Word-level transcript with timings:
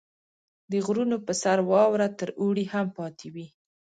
•د 0.71 0.73
غرونو 0.85 1.17
په 1.25 1.33
سر 1.41 1.59
واوره 1.69 2.07
تر 2.19 2.29
اوړي 2.41 2.65
هم 2.73 2.87
پاتې 2.97 3.27
وي. 3.33 3.47